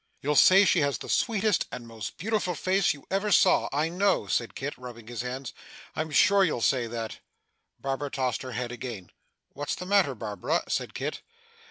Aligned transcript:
'You'll 0.19 0.35
say 0.35 0.65
she 0.65 0.79
has 0.79 0.97
the 0.97 1.07
sweetest 1.07 1.67
and 1.71 1.87
beautifullest 2.17 2.57
face 2.63 2.91
you 2.95 3.05
ever 3.11 3.31
saw, 3.31 3.69
I 3.71 3.87
know,' 3.87 4.25
said 4.25 4.55
Kit, 4.55 4.75
rubbing 4.75 5.05
his 5.05 5.21
hands. 5.21 5.53
'I'm 5.95 6.09
sure 6.09 6.43
you'll 6.43 6.59
say 6.59 6.87
that.' 6.87 7.19
Barbara 7.79 8.09
tossed 8.09 8.41
her 8.41 8.53
head 8.53 8.71
again. 8.71 9.11
'What's 9.53 9.75
the 9.75 9.85
matter, 9.85 10.15
Barbara?' 10.15 10.63
said 10.67 10.95
Kit. 10.95 11.21